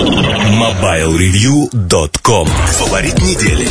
[0.00, 3.68] MobileReview.com Фаворит недели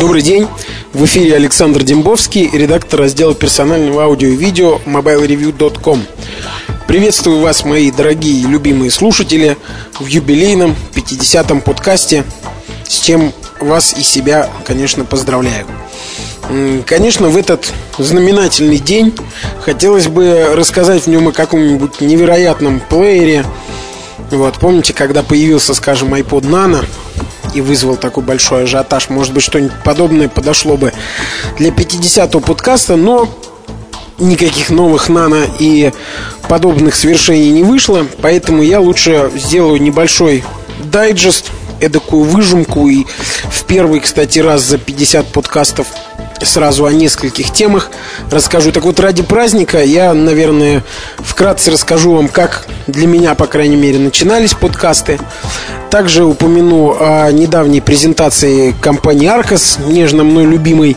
[0.00, 0.48] Добрый день.
[0.92, 6.02] В эфире Александр Дембовский, редактор раздела персонального аудио и видео mobilereview.com.
[6.88, 9.56] Приветствую вас, мои дорогие и любимые слушатели,
[10.00, 12.24] в юбилейном 50-м подкасте,
[12.88, 15.66] с чем вас и себя, конечно, поздравляю.
[16.84, 19.14] Конечно, в этот знаменательный день
[19.60, 23.44] хотелось бы рассказать в нем о каком-нибудь невероятном плеере.
[24.30, 26.84] Вот, помните, когда появился, скажем, iPod Nano
[27.54, 30.92] и вызвал такой большой ажиотаж, может быть, что-нибудь подобное подошло бы
[31.58, 33.28] для 50-го подкаста, но
[34.18, 35.92] никаких новых нано и
[36.48, 40.44] подобных свершений не вышло, поэтому я лучше сделаю небольшой
[40.84, 43.06] дайджест, эдакую выжимку и
[43.50, 45.86] в первый, кстати, раз за 50 подкастов
[46.42, 47.90] сразу о нескольких темах
[48.30, 48.72] расскажу.
[48.72, 50.84] Так вот, ради праздника я, наверное,
[51.18, 55.18] вкратце расскажу вам, как для меня, по крайней мере, начинались подкасты.
[55.90, 60.96] Также упомяну о недавней презентации компании Аркос, нежно мной любимой.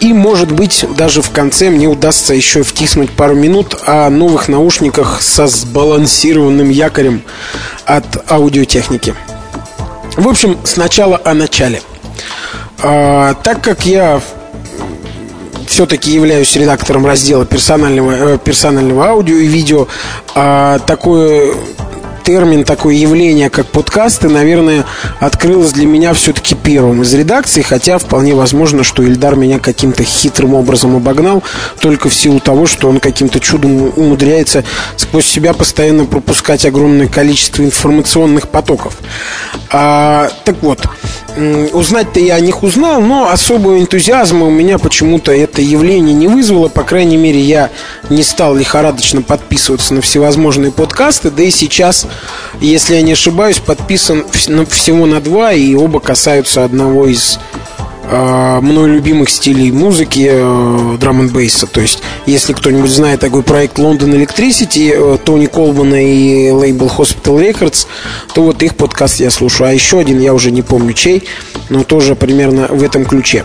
[0.00, 5.22] И, может быть, даже в конце мне удастся еще втиснуть пару минут о новых наушниках
[5.22, 7.22] со сбалансированным якорем
[7.86, 9.14] от аудиотехники.
[10.16, 11.80] В общем, сначала о начале.
[12.82, 14.20] А, так как я
[15.74, 19.88] все-таки являюсь редактором раздела персонального, э, персонального аудио и видео,
[20.36, 21.52] а такое
[22.22, 24.84] термин, такое явление, как подкасты, наверное,
[25.20, 30.54] открылось для меня все-таки первым из редакции, хотя вполне возможно, что Ильдар меня каким-то хитрым
[30.54, 31.44] образом обогнал,
[31.78, 34.64] только в силу того, что он каким-то чудом умудряется
[34.96, 38.96] сквозь себя постоянно пропускать огромное количество информационных потоков.
[39.70, 40.88] А, так вот,
[41.72, 46.68] узнать-то я о них узнал, но особого энтузиазма у меня почему-то это явление не вызвало.
[46.68, 47.70] По крайней мере, я
[48.10, 51.30] не стал лихорадочно подписываться на всевозможные подкасты.
[51.30, 52.06] Да и сейчас,
[52.60, 54.24] если я не ошибаюсь, подписан
[54.70, 57.38] всего на два, и оба касаются одного из
[58.04, 61.66] э, мной любимых стилей музыки э, драм н бейса.
[61.66, 67.46] То есть, если кто-нибудь знает такой проект London Electricity, э, Тони Колбана и лейбл Hospital
[67.46, 67.86] Records,
[68.32, 69.68] то вот их подкаст я слушаю.
[69.68, 71.24] А еще один, я уже не помню чей,
[71.68, 73.44] но тоже примерно в этом ключе.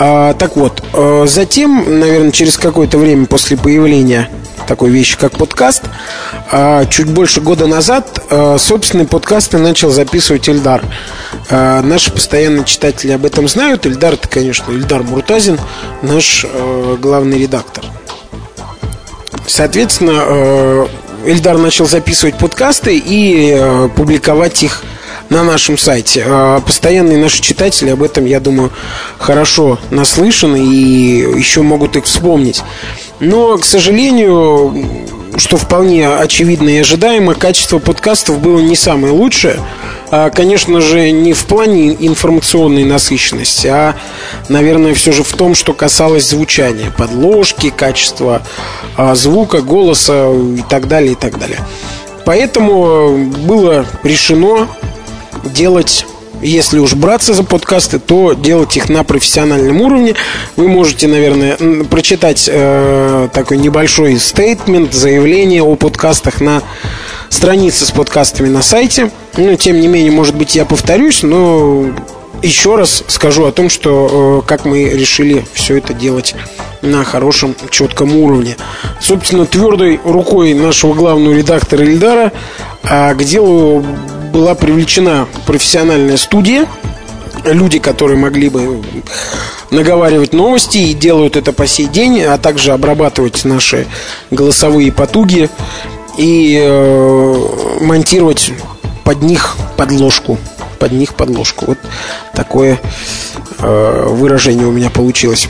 [0.00, 4.28] А, так вот, э, затем, наверное, через какое-то время после появления
[4.66, 5.82] такой вещи, как подкаст.
[6.50, 10.82] А, чуть больше года назад а, собственные подкасты начал записывать Ильдар.
[11.50, 13.86] А, наши постоянные читатели об этом знают.
[13.86, 15.58] Ильдар это, конечно, Ильдар Муртазин,
[16.02, 16.46] наш
[17.00, 17.84] главный редактор.
[19.46, 20.86] Соответственно,
[21.26, 24.82] Ильдар начал записывать подкасты и публиковать их
[25.30, 26.24] на нашем сайте.
[26.66, 28.70] Постоянные наши читатели об этом, я думаю,
[29.18, 32.62] хорошо наслышаны и еще могут их вспомнить.
[33.22, 34.74] Но, к сожалению,
[35.36, 39.60] что вполне очевидно и ожидаемо, качество подкастов было не самое лучшее.
[40.10, 43.94] А, конечно же, не в плане информационной насыщенности, а,
[44.48, 48.42] наверное, все же в том, что касалось звучания, подложки, качества
[48.96, 51.60] а, звука, голоса и так далее, и так далее.
[52.24, 53.16] Поэтому
[53.46, 54.66] было решено
[55.44, 56.06] делать
[56.42, 60.14] если уж браться за подкасты, то делать их на профессиональном уровне.
[60.56, 66.62] Вы можете, наверное, прочитать э, такой небольшой стейтмент, заявление о подкастах на
[67.28, 69.10] странице с подкастами на сайте.
[69.36, 71.86] Ну, тем не менее, может быть, я повторюсь, но
[72.42, 76.34] еще раз скажу о том, что э, как мы решили все это делать
[76.82, 78.56] на хорошем, четком уровне.
[79.00, 82.32] Собственно, твердой рукой нашего главного редактора Ильдара
[82.82, 83.84] а к делу
[84.32, 86.66] была привлечена профессиональная студия,
[87.44, 88.82] люди, которые могли бы
[89.70, 93.86] наговаривать новости и делают это по сей день, а также обрабатывать наши
[94.30, 95.50] голосовые потуги
[96.16, 98.52] и э, монтировать
[99.04, 100.38] под них подложку.
[100.78, 101.66] Под них подложку.
[101.68, 101.78] Вот
[102.34, 102.80] такое
[103.58, 105.48] э, выражение у меня получилось.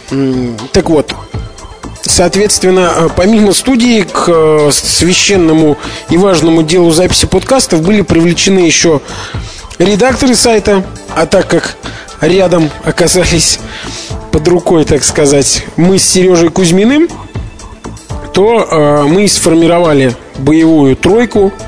[0.72, 1.14] Так вот,
[2.12, 5.78] Соответственно, э, помимо студии к э, священному
[6.10, 9.00] и важному делу записи подкастов были привлечены еще
[9.78, 10.84] редакторы сайта,
[11.16, 11.74] а так как
[12.20, 13.60] рядом оказались
[14.30, 17.08] под рукой, так сказать, мы с Сережей Кузьминым,
[18.34, 21.50] то э, мы сформировали боевую тройку–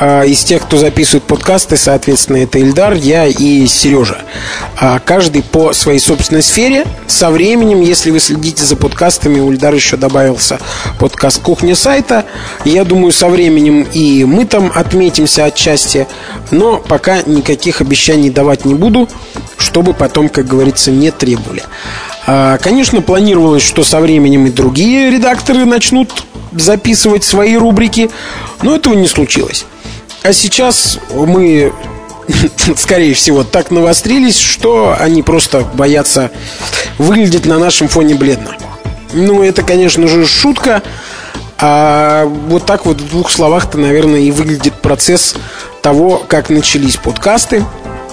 [0.00, 4.18] из тех, кто записывает подкасты, соответственно, это Ильдар, я и Сережа.
[4.78, 6.86] А, каждый по своей собственной сфере.
[7.06, 10.58] Со временем, если вы следите за подкастами, у Ильдара еще добавился
[10.98, 12.24] подкаст «Кухня сайта».
[12.64, 16.08] Я думаю, со временем и мы там отметимся отчасти.
[16.50, 19.08] Но пока никаких обещаний давать не буду,
[19.56, 21.62] чтобы потом, как говорится, не требовали.
[22.26, 28.10] А, конечно, планировалось, что со временем и другие редакторы начнут записывать свои рубрики,
[28.62, 29.66] но этого не случилось.
[30.22, 31.72] А сейчас мы,
[32.76, 36.30] скорее всего, так навострились, что они просто боятся
[36.98, 38.56] выглядеть на нашем фоне бледно.
[39.12, 40.82] Ну, это, конечно же, шутка.
[41.58, 45.34] А вот так вот в двух словах-то, наверное, и выглядит процесс
[45.80, 47.64] того, как начались подкасты.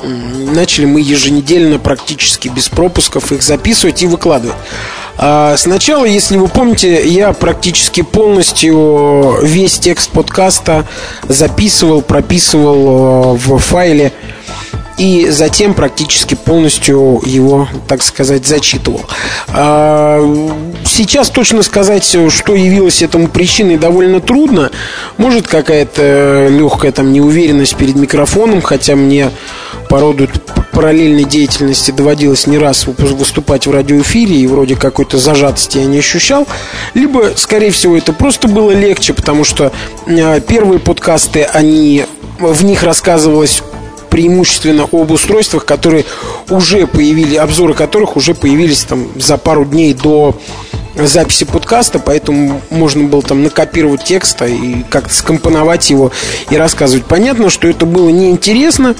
[0.03, 4.55] Начали мы еженедельно, практически без пропусков, их записывать и выкладывать.
[5.21, 10.87] А сначала, если вы помните, я практически полностью весь текст подкаста
[11.27, 14.13] записывал, прописывал э, в файле
[14.99, 19.01] и затем практически полностью его, так сказать, зачитывал.
[19.47, 20.19] А,
[20.85, 24.71] сейчас точно сказать, что явилось этому причиной, довольно трудно.
[25.17, 29.31] Может, какая-то легкая там неуверенность перед микрофоном, хотя мне
[29.87, 30.27] по роду
[30.73, 36.45] параллельной деятельности доводилось не раз выступать в радиоэфире, и вроде какой-то зажатости я не ощущал.
[36.93, 39.71] Либо, скорее всего, это просто было легче, потому что
[40.07, 42.05] а, первые подкасты, они
[42.37, 43.61] в них рассказывалось
[44.09, 46.05] преимущественно об устройствах, которые
[46.49, 50.35] уже появились, обзоры которых уже появились там за пару дней до
[50.95, 56.11] записи подкаста, поэтому можно было там накопировать текста и как-то скомпоновать его
[56.49, 57.05] и рассказывать.
[57.05, 58.95] Понятно, что это было неинтересно.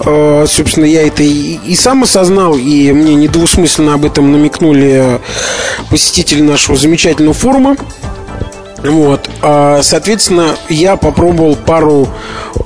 [0.00, 5.20] Э, собственно, я это и, и сам осознал, и мне недвусмысленно об этом намекнули
[5.90, 7.76] посетители нашего замечательного форума.
[8.84, 9.30] Вот.
[9.40, 12.08] А, соответственно, я попробовал пару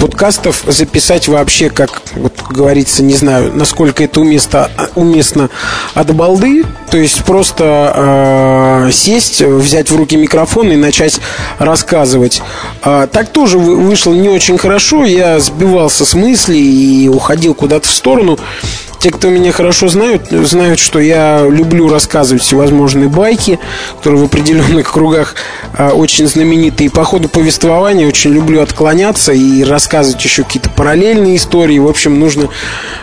[0.01, 5.49] подкастов записать вообще, как вот говорится, не знаю, насколько это уместно, уместно
[5.95, 6.65] от балды.
[6.91, 11.21] То есть просто э, сесть, взять в руки микрофон и начать
[11.59, 12.43] рассказывать.
[12.83, 15.05] А, так тоже вышло не очень хорошо.
[15.05, 18.39] Я сбивался с мыслей и уходил куда-то в сторону.
[19.01, 23.61] Те, кто меня хорошо знают, знают, что я люблю рассказывать всевозможные байки,
[23.99, 25.37] которые в определенных кругах
[25.77, 26.91] а, очень знаменитые.
[26.91, 31.79] По ходу повествования очень люблю отклоняться и рассказывать еще какие-то параллельные истории.
[31.79, 32.49] В общем, нужно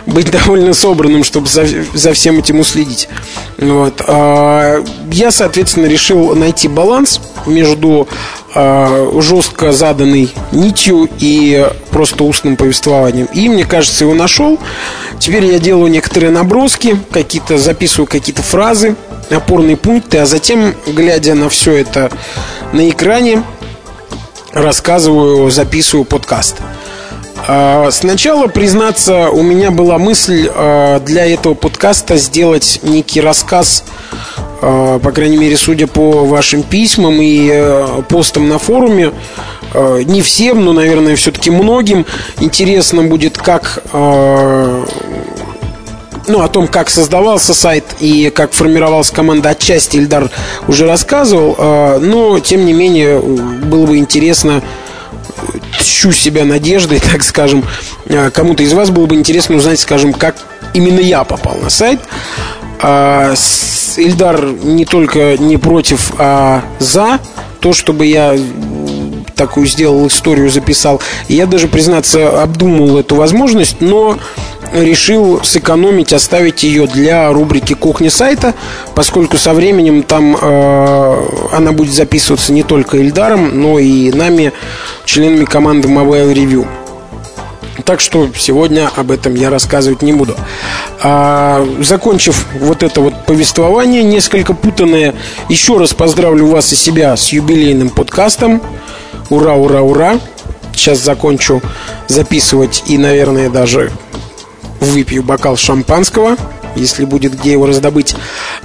[0.04, 3.08] быть довольно собранным, чтобы за, за всем этим уследить.
[3.56, 4.02] Вот.
[4.06, 8.06] А, я, соответственно, решил найти баланс между
[9.20, 13.28] жестко заданной нитью и просто устным повествованием.
[13.34, 14.58] И мне кажется, его нашел.
[15.18, 18.96] Теперь я делаю некоторые наброски, какие-то записываю какие-то фразы,
[19.30, 22.10] опорные пункты, а затем, глядя на все это
[22.72, 23.42] на экране,
[24.52, 26.56] рассказываю, записываю подкаст.
[27.48, 34.35] А, сначала, признаться, у меня была мысль а, для этого подкаста сделать некий рассказ а,
[34.66, 39.12] по крайней мере, судя по вашим письмам и э, постам на форуме,
[39.72, 42.04] э, не всем, но, наверное, все-таки многим
[42.40, 44.84] интересно будет, как э,
[46.26, 50.30] ну, о том, как создавался сайт и как формировалась команда отчасти Ильдар
[50.66, 54.64] уже рассказывал, но, тем не менее, было бы интересно
[55.78, 57.64] тщу себя надеждой, так скажем,
[58.32, 60.34] кому-то из вас было бы интересно узнать, скажем, как
[60.74, 62.00] именно я попал на сайт.
[62.80, 63.34] А,
[63.96, 67.18] Ильдар не только не против, а за
[67.60, 68.36] то, чтобы я
[69.34, 71.00] такую сделал историю, записал.
[71.28, 74.18] я даже, признаться, обдумал эту возможность, но
[74.72, 78.54] решил сэкономить, оставить ее для рубрики «Кухня сайта»,
[78.94, 84.52] поскольку со временем там э, она будет записываться не только Ильдаром, но и нами,
[85.04, 86.66] членами команды Mobile Review.
[87.84, 90.34] Так что сегодня об этом я рассказывать не буду.
[91.02, 95.14] А, закончив вот это вот повествование, несколько путанное,
[95.48, 98.62] еще раз поздравлю вас и себя с юбилейным подкастом.
[99.30, 100.18] Ура, ура, ура!
[100.74, 101.62] Сейчас закончу
[102.08, 103.90] записывать и, наверное, даже
[104.80, 106.36] выпью бокал шампанского
[106.76, 108.14] если будет где его раздобыть.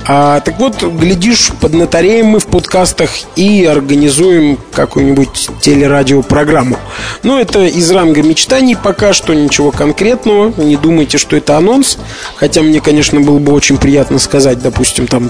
[0.05, 6.77] А, так вот, глядишь, поднатареем мы в подкастах и организуем какую-нибудь телерадиопрограмму.
[7.23, 10.53] Но это из ранга мечтаний пока что, ничего конкретного.
[10.61, 11.97] Не думайте, что это анонс.
[12.35, 15.29] Хотя мне, конечно, было бы очень приятно сказать, допустим, там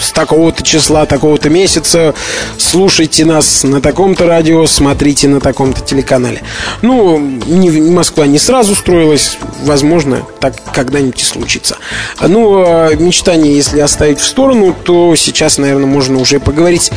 [0.00, 2.14] с такого-то числа, такого-то месяца,
[2.58, 6.42] слушайте нас на таком-то радио, смотрите на таком-то телеканале.
[6.82, 11.76] Ну, не, Москва не сразу строилась, возможно, так когда-нибудь и случится.
[12.20, 16.90] Ну, а мечтания, если оставить в сторону, то сейчас, наверное, можно уже поговорить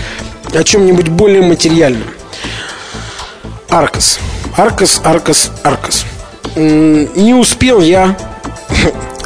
[0.53, 2.07] о чем-нибудь более материальном.
[3.69, 4.19] Аркас.
[4.55, 6.05] Аркас, Аркас, Аркас.
[6.55, 8.17] Не успел я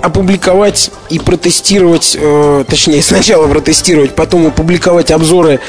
[0.01, 5.59] опубликовать и протестировать, э, точнее сначала протестировать, потом опубликовать обзоры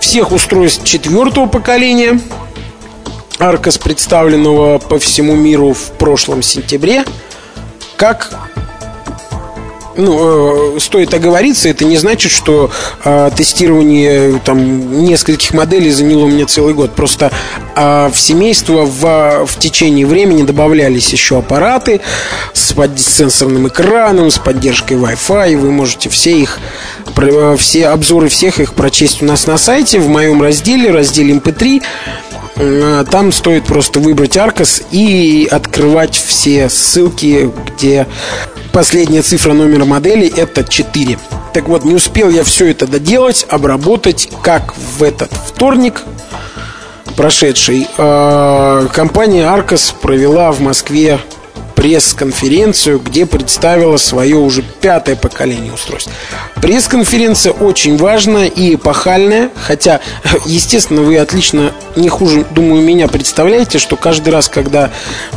[0.00, 2.20] всех устройств четвертого поколения
[3.38, 7.04] Аркос, представленного по всему миру в прошлом сентябре,
[7.96, 8.32] как
[9.98, 12.70] ну, э, стоит оговориться, это не значит, что
[13.04, 16.92] э, тестирование там нескольких моделей заняло у меня целый год.
[16.94, 17.32] Просто
[17.74, 22.00] э, в семейство в, в течение времени добавлялись еще аппараты
[22.52, 25.56] с, под, с сенсорным экраном, с поддержкой Wi-Fi.
[25.56, 26.60] Вы можете все их,
[27.16, 31.82] э, все обзоры всех их прочесть у нас на сайте в моем разделе, разделе MP3.
[32.58, 38.06] Э, там стоит просто выбрать Arcos и открывать все ссылки, где
[38.72, 41.18] последняя цифра номера модели это 4.
[41.54, 46.02] Так вот, не успел я все это доделать, обработать, как в этот вторник
[47.16, 47.86] прошедший.
[47.96, 51.20] Э, компания Arcos провела в Москве
[51.78, 56.10] пресс-конференцию, где представила свое уже пятое поколение устройств.
[56.60, 60.00] Пресс-конференция очень важная и эпохальная, хотя,
[60.44, 64.90] естественно, вы отлично, не хуже, думаю, меня представляете, что каждый раз, когда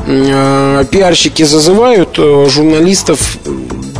[0.08, 3.38] э, пиарщики зазывают э, журналистов,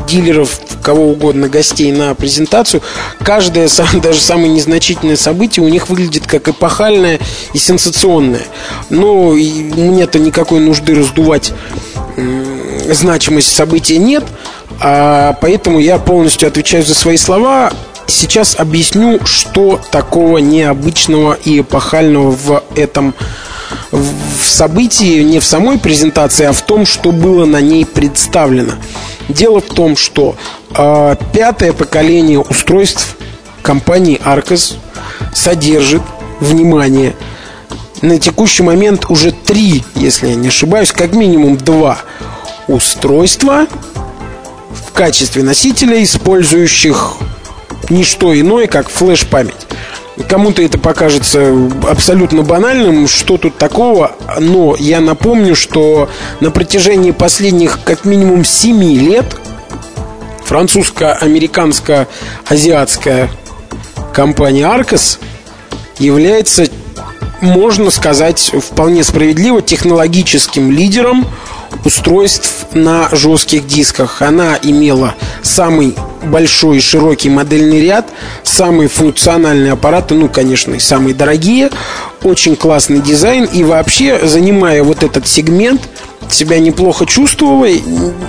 [0.08, 2.82] дилеров, кого угодно, гостей на презентацию,
[3.24, 3.70] каждое,
[4.02, 7.20] даже самое незначительное событие у них выглядит как эпохальное
[7.54, 8.48] и сенсационное.
[8.90, 11.54] Но мне-то никакой нужды раздувать
[12.94, 14.24] значимость события нет,
[14.80, 17.72] а поэтому я полностью отвечаю за свои слова.
[18.08, 23.14] Сейчас объясню, что такого необычного и эпохального в этом
[23.92, 28.74] в событии, не в самой презентации, а в том, что было на ней представлено.
[29.30, 30.36] Дело в том, что
[30.76, 33.16] э, пятое поколение устройств
[33.62, 34.76] компании Arcos
[35.34, 36.02] содержит,
[36.40, 37.16] внимание,
[38.02, 42.00] на текущий момент уже три, если я не ошибаюсь, как минимум два
[42.68, 43.68] устройства
[44.72, 47.14] в качестве носителя, использующих
[47.90, 49.68] не что иное, как флеш-память.
[50.30, 51.52] Кому-то это покажется
[51.90, 56.10] абсолютно банальным, что тут такого, но я напомню, что
[56.42, 59.26] на протяжении последних как минимум 7 лет
[60.46, 63.30] французско-американско-азиатская
[64.14, 65.18] компания Arcos
[65.98, 66.68] является
[67.42, 71.26] можно сказать, вполне справедливо технологическим лидером
[71.86, 74.22] устройств на жестких дисках.
[74.22, 78.10] Она имела самый большой и широкий модельный ряд,
[78.44, 81.70] самые функциональные аппараты, ну, конечно, и самые дорогие,
[82.24, 85.82] очень классный дизайн и вообще, занимая вот этот сегмент,
[86.30, 87.68] себя неплохо чувствовала.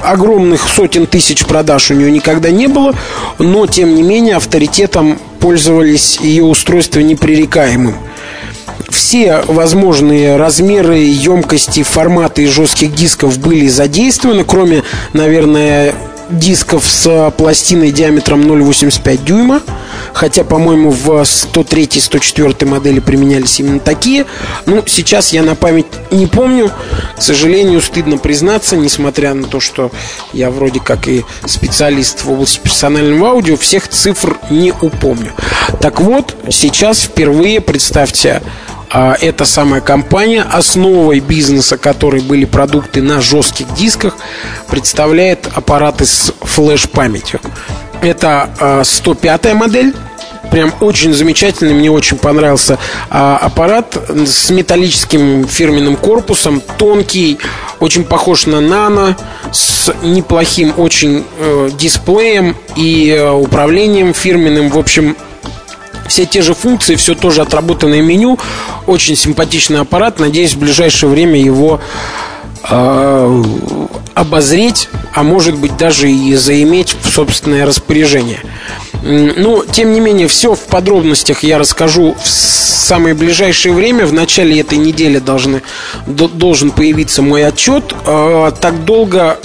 [0.03, 2.95] Огромных сотен тысяч продаж у нее никогда не было,
[3.39, 7.97] но, тем не менее, авторитетом пользовались ее устройства непререкаемым
[8.89, 15.95] все возможные размеры, емкости, форматы жестких дисков были задействованы, кроме, наверное,
[16.31, 19.61] дисков с пластиной диаметром 0,85 дюйма.
[20.15, 24.27] Хотя, по-моему, в 103 104 модели применялись именно такие.
[24.67, 26.71] Ну, сейчас я на память не помню.
[27.17, 29.91] К сожалению, стыдно признаться, несмотря на то, что
[30.33, 35.33] я вроде как и специалист в области персонального аудио, всех цифр не упомню.
[35.81, 38.43] Так вот, сейчас впервые, представьте,
[38.95, 44.17] а эта самая компания, основой бизнеса которой были продукты на жестких дисках,
[44.69, 47.41] представляет аппараты с флеш-памятью.
[48.03, 49.95] Это 105 а, модель,
[50.51, 52.79] прям очень замечательный, мне очень понравился
[53.09, 57.39] а, аппарат с металлическим фирменным корпусом, тонкий,
[57.79, 59.17] очень похож на нано,
[59.53, 64.69] с неплохим очень э, дисплеем и э, управлением фирменным.
[64.69, 65.17] В общем,
[66.07, 68.39] все те же функции, все тоже отработанное меню.
[68.87, 70.19] Очень симпатичный аппарат.
[70.19, 71.81] Надеюсь, в ближайшее время его
[74.15, 78.41] обозреть, а может быть даже и заиметь в собственное распоряжение.
[79.03, 84.07] Но, тем не менее, все в подробностях я расскажу в самое ближайшее время.
[84.07, 85.63] В начале этой недели должны,
[86.07, 87.95] должен появиться мой отчет.
[88.07, 89.39] А, так долго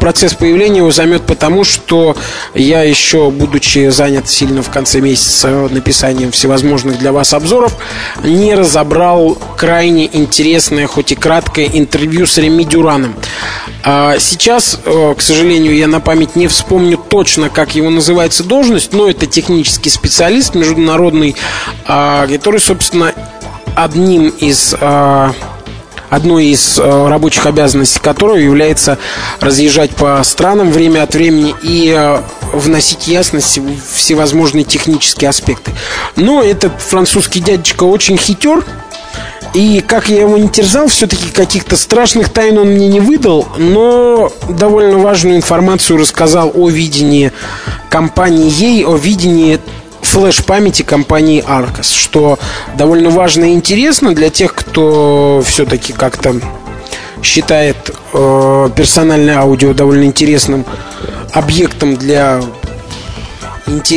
[0.00, 2.16] процесс появления его займет потому, что
[2.54, 7.76] я еще, будучи занят сильно в конце месяца написанием всевозможных для вас обзоров,
[8.22, 13.14] не разобрал крайне интересное, хоть и краткое интервью с Реми Дюраном.
[13.82, 18.92] А сейчас, э, к сожалению, я на память не вспомню точно, как его называется должность,
[18.92, 21.36] но это технический специалист международный,
[21.86, 23.12] а, который, собственно,
[23.74, 25.34] одним из а,
[26.14, 28.98] одной из э, рабочих обязанностей которого является
[29.40, 32.20] разъезжать по странам время от времени и э,
[32.52, 35.72] вносить ясность в всевозможные технические аспекты.
[36.16, 38.64] Но этот французский дядечка очень хитер,
[39.54, 44.32] и как я его не терзал, все-таки каких-то страшных тайн он мне не выдал, но
[44.48, 47.32] довольно важную информацию рассказал о видении
[47.88, 49.60] компании ей, о видении
[50.04, 52.38] флеш-памяти компании Arcos, что
[52.76, 56.34] довольно важно и интересно для тех, кто все-таки как-то
[57.22, 57.76] считает
[58.12, 60.64] э, персональное аудио довольно интересным
[61.32, 62.40] объектом для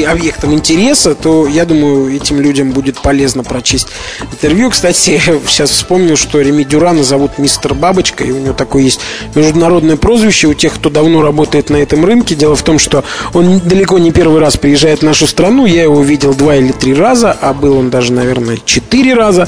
[0.06, 3.88] объектом интереса, то я думаю, этим людям будет полезно прочесть
[4.32, 4.70] интервью.
[4.70, 9.00] Кстати, сейчас вспомнил, что Реми Дюрана зовут мистер Бабочка, и у него такое есть
[9.36, 12.36] международное прозвище у тех, кто давно работает на этом рынке.
[12.36, 15.66] Дело в том, что он далеко не первый раз приезжает в нашу страну.
[15.66, 19.48] Я его видел два или три раза, а был он даже, наверное, четыре раза.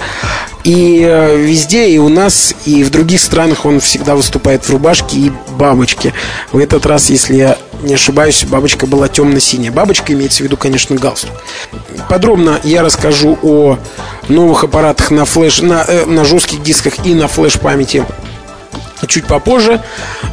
[0.63, 5.18] И э, везде, и у нас, и в других странах он всегда выступает в рубашке
[5.18, 6.13] и бабочке.
[6.51, 9.72] В этот раз, если я не ошибаюсь, бабочка была темно-синяя.
[9.72, 11.32] Бабочка имеется в виду, конечно, галстук.
[12.10, 13.78] Подробно я расскажу о
[14.28, 18.06] новых аппаратах на, флеш, на, э, на жестких дисках и на флеш-памяти
[19.08, 19.82] чуть попозже.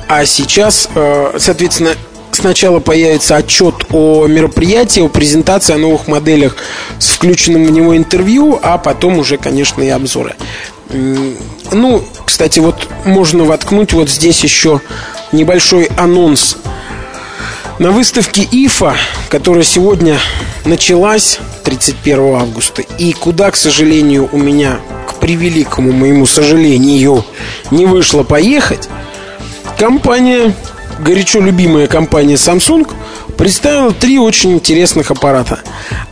[0.09, 1.91] А сейчас, э, соответственно,
[2.37, 6.57] сначала появится отчет о мероприятии, о презентации, о новых моделях
[6.99, 10.35] с включенным в него интервью, а потом уже, конечно, и обзоры.
[10.91, 14.81] Ну, кстати, вот можно воткнуть вот здесь еще
[15.33, 16.57] небольшой анонс
[17.79, 18.95] на выставке ИФА,
[19.29, 20.19] которая сегодня
[20.65, 27.25] началась 31 августа, и куда, к сожалению, у меня, к превеликому моему сожалению,
[27.71, 28.89] не вышло поехать,
[29.79, 30.55] компания,
[30.99, 32.91] горячо любимая компания Samsung,
[33.37, 35.61] представила три очень интересных аппарата.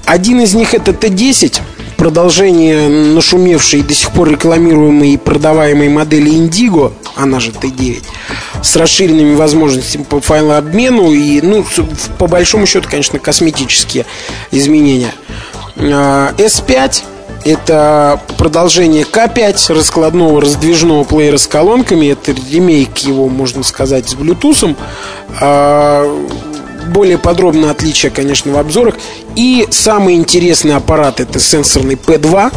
[0.04, 1.60] Один из них это Т-10,
[1.96, 8.02] продолжение нашумевшей до сих пор рекламируемой и продаваемой модели Indigo, она же Т9,
[8.62, 11.64] с расширенными возможностями по файлообмену и, ну,
[12.18, 14.06] по большому счету, конечно, косметические
[14.50, 15.12] изменения.
[15.76, 16.90] S5 а,
[17.44, 22.06] это продолжение К5 раскладного раздвижного плеера с колонками.
[22.06, 24.76] Это ремейк его, можно сказать, с Bluetooth.
[25.40, 26.26] А,
[26.88, 28.96] более подробно отличия, конечно, в обзорах.
[29.36, 32.52] И самый интересный аппарат это сенсорный P2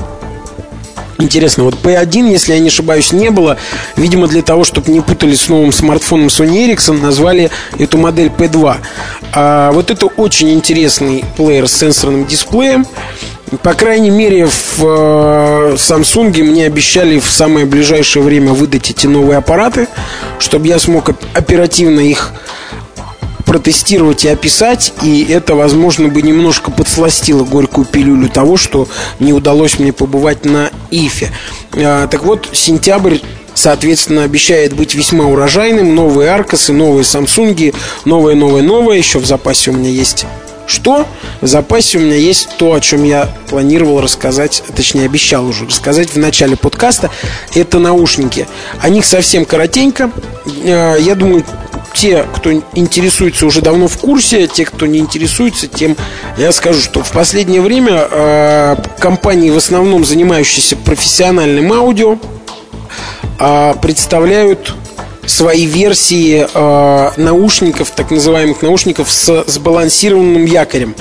[1.20, 3.58] Интересно, вот P1, если я не ошибаюсь, не было.
[3.96, 8.78] Видимо, для того, чтобы не путали с новым смартфоном Sony Ericsson, назвали эту модель P2.
[9.34, 12.86] А вот это очень интересный плеер с сенсорным дисплеем.
[13.64, 19.38] По крайней мере, в э, Samsung мне обещали в самое ближайшее время выдать эти новые
[19.38, 19.88] аппараты,
[20.38, 22.34] чтобы я смог оперативно их
[23.46, 29.80] протестировать и описать, и это, возможно, бы немножко подсластило горькую пилюлю того, что не удалось
[29.80, 31.32] мне побывать на ИФе.
[31.74, 33.20] А, так вот, сентябрь
[33.54, 35.96] соответственно, обещает быть весьма урожайным.
[35.96, 37.74] Новые Аркасы, новые Самсунги,
[38.06, 38.98] новое, новое, новое.
[38.98, 40.26] Еще в запасе у меня есть
[40.68, 41.08] что?
[41.42, 46.10] В запасе у меня есть то, о чем я планировал рассказать, точнее обещал уже рассказать
[46.10, 47.10] в начале подкаста.
[47.56, 48.48] Это наушники.
[48.82, 50.12] О них совсем коротенько.
[50.46, 51.44] А, я думаю,
[51.94, 55.96] те, кто интересуется, уже давно в курсе, те, кто не интересуется, тем
[56.38, 62.20] я скажу, что в последнее время э, компании, в основном занимающиеся профессиональным аудио,
[63.40, 64.76] э, представляют
[65.28, 70.96] свои версии э, наушников, так называемых наушников с сбалансированным якорем,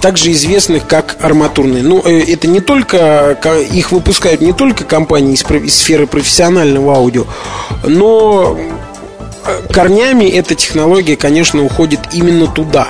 [0.00, 1.82] также известных как арматурные.
[1.82, 3.36] Ну, э, это не только,
[3.72, 7.26] их выпускают не только компании из, из сферы профессионального аудио,
[7.82, 8.56] но
[9.72, 12.88] корнями эта технология, конечно, уходит именно туда.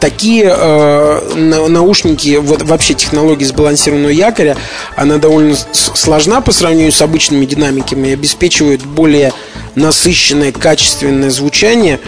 [0.00, 1.34] Такие э,
[1.68, 4.56] наушники, вот вообще технология сбалансированного якоря,
[4.96, 9.32] она довольно сложна по сравнению с обычными динамиками и обеспечивает более
[9.78, 12.00] насыщенное, качественное звучание.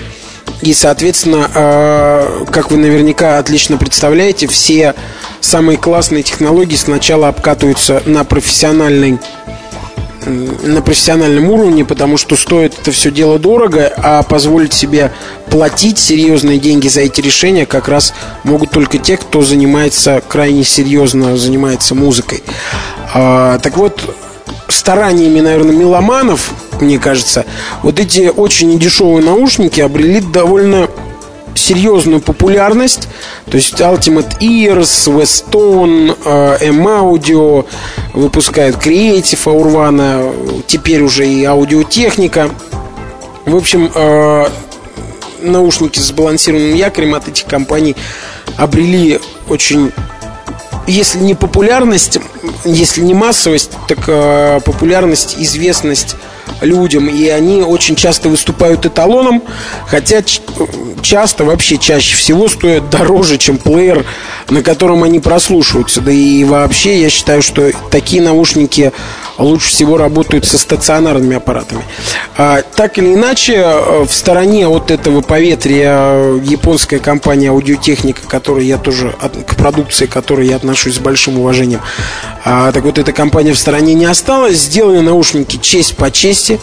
[0.62, 4.94] И, соответственно, э, как вы наверняка отлично представляете, все
[5.40, 9.18] самые классные технологии сначала обкатываются на профессиональный
[10.26, 15.12] на профессиональном уровне, потому что стоит это все дело дорого, а позволить себе
[15.48, 18.12] платить серьезные деньги за эти решения как раз
[18.44, 22.42] могут только те, кто занимается крайне серьезно, занимается музыкой.
[23.14, 24.14] А, так вот,
[24.70, 27.44] стараниями, наверное, меломанов, мне кажется,
[27.82, 30.88] вот эти очень недешевые наушники обрели довольно
[31.54, 33.08] серьезную популярность.
[33.50, 37.66] То есть Ultimate Ears, Weston, э, M-Audio
[38.14, 40.32] выпускают Creative, Урвана,
[40.66, 42.50] теперь уже и аудиотехника.
[43.46, 44.48] В общем, э,
[45.42, 47.96] наушники с балансированным якорем от этих компаний
[48.56, 49.92] обрели очень
[50.90, 52.18] если не популярность,
[52.64, 56.16] если не массовость, так э, популярность, известность
[56.60, 59.42] людям, и они очень часто выступают эталоном,
[59.86, 60.22] хотя
[61.02, 64.04] часто, вообще чаще всего стоят дороже, чем плеер,
[64.48, 66.00] на котором они прослушиваются.
[66.00, 68.92] Да и вообще я считаю, что такие наушники
[69.42, 71.82] лучше всего работают со стационарными аппаратами.
[72.36, 78.66] А, так или иначе, э, в стороне от этого поветрия э, японская компания аудиотехника, которой
[78.66, 79.14] я тоже,
[79.46, 81.80] к продукции которой я отношусь с большим уважением,
[82.44, 86.60] а, так вот эта компания в стороне не осталась, сделали наушники честь по чести,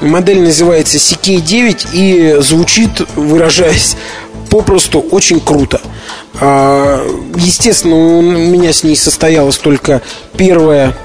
[0.00, 3.96] Модель называется CK9 и звучит, выражаясь
[4.50, 5.80] попросту, очень круто.
[6.40, 10.02] А, естественно, у меня с ней состоялось только
[10.36, 10.96] первое,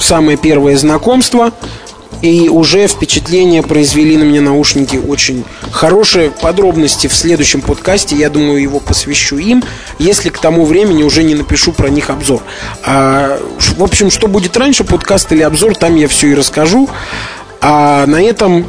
[0.00, 1.52] самое первое знакомство–
[2.24, 6.30] и уже впечатление произвели на меня наушники очень хорошие.
[6.30, 9.62] Подробности в следующем подкасте, я думаю, его посвящу им,
[9.98, 12.42] если к тому времени уже не напишу про них обзор.
[12.82, 13.38] А,
[13.76, 16.88] в общем, что будет раньше, подкаст или обзор, там я все и расскажу.
[17.60, 18.66] А на этом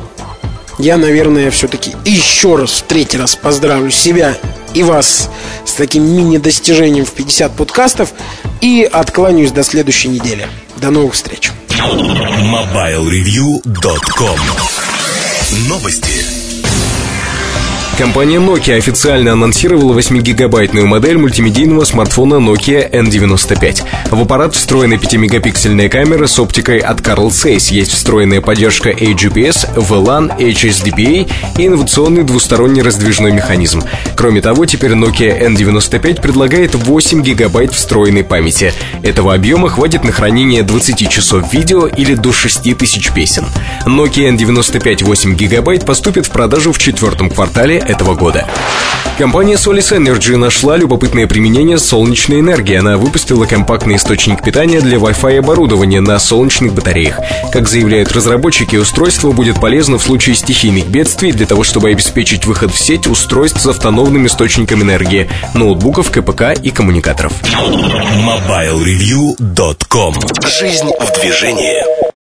[0.78, 4.36] я, наверное, все-таки еще раз, в третий раз поздравлю себя
[4.74, 5.30] и вас
[5.66, 8.12] с таким мини-достижением в 50 подкастов
[8.60, 10.50] и откланяюсь до следующей недели.
[10.86, 11.52] До новых встреч.
[12.44, 14.40] MobileReview.com
[15.68, 16.12] Новости.
[17.98, 23.84] Компания Nokia официально анонсировала 8-гигабайтную модель мультимедийного смартфона Nokia N95.
[24.12, 27.74] В аппарат встроена 5-мегапиксельная камера с оптикой от Carl Zeiss.
[27.74, 33.84] Есть встроенная поддержка AGPS, VLAN, HSDPA и инновационный двусторонний раздвижной механизм.
[34.16, 38.74] Кроме того, теперь Nokia N95 предлагает 8 гигабайт встроенной памяти.
[39.02, 43.46] Этого объема хватит на хранение 20 часов видео или до 6000 песен.
[43.86, 48.48] Nokia N95 8 гигабайт поступит в продажу в четвертом квартале этого года.
[49.18, 52.76] Компания Solis Energy нашла любопытное применение солнечной энергии.
[52.76, 57.20] Она выпустила компактный источник питания для Wi-Fi оборудования на солнечных батареях.
[57.52, 62.72] Как заявляют разработчики, устройство будет полезно в случае стихийных бедствий для того, чтобы обеспечить выход
[62.72, 67.34] в сеть устройств с автономным источником энергии, ноутбуков, КПК и коммуникаторов.
[67.44, 70.16] MobileReview.com
[70.60, 72.16] Жизнь в движении.